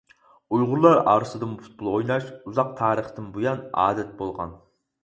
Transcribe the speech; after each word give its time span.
ئۇيغۇرلار 0.55 0.95
ئارىسىدىمۇ 1.11 1.59
پۇتبول 1.65 1.91
ئويناش 1.93 2.27
ئۇزاق 2.39 2.73
تارىختىن 2.81 3.33
بۇيان 3.39 3.65
ئادەت 3.85 4.15
بولغان. 4.25 4.61